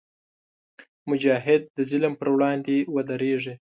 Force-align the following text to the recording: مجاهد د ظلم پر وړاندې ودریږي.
مجاهد 1.09 1.61
د 1.77 1.77
ظلم 1.89 2.13
پر 2.19 2.27
وړاندې 2.35 2.75
ودریږي. 2.95 3.53